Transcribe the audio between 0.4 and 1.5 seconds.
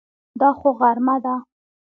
خو غرمه ده!